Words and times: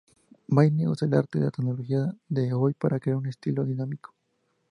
Mayne 0.47 0.87
"usa 0.87 1.05
el 1.07 1.13
arte 1.13 1.37
y 1.37 1.41
la 1.43 1.51
tecnología 1.51 2.11
de 2.27 2.53
hoy 2.53 2.73
para 2.73 2.99
crear 2.99 3.17
un 3.19 3.27
estilo 3.27 3.63
dinámico". 3.63 4.15